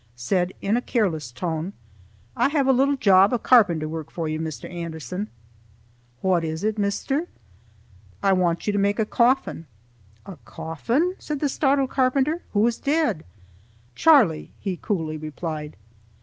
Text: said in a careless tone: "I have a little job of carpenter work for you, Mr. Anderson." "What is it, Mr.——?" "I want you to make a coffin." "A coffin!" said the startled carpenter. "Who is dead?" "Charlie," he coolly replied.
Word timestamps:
said 0.15 0.51
in 0.63 0.75
a 0.75 0.81
careless 0.81 1.31
tone: 1.31 1.73
"I 2.35 2.49
have 2.49 2.65
a 2.67 2.73
little 2.73 2.95
job 2.95 3.33
of 3.33 3.43
carpenter 3.43 3.87
work 3.87 4.09
for 4.09 4.27
you, 4.27 4.39
Mr. 4.39 4.67
Anderson." 4.67 5.27
"What 6.21 6.43
is 6.43 6.63
it, 6.63 6.77
Mr.——?" 6.77 7.27
"I 8.23 8.33
want 8.33 8.65
you 8.65 8.73
to 8.73 8.79
make 8.79 8.97
a 8.97 9.05
coffin." 9.05 9.67
"A 10.25 10.37
coffin!" 10.37 11.13
said 11.19 11.39
the 11.39 11.49
startled 11.49 11.91
carpenter. 11.91 12.41
"Who 12.53 12.65
is 12.65 12.79
dead?" 12.79 13.25
"Charlie," 13.93 14.51
he 14.59 14.75
coolly 14.75 15.17
replied. 15.17 15.77